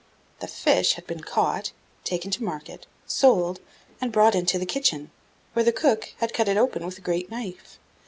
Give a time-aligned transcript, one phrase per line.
[0.39, 3.59] The fish had been caught, taken to market, sold,
[4.01, 5.11] and brought into the kitchen,
[5.53, 7.77] where the cook had cut it open with a great knife.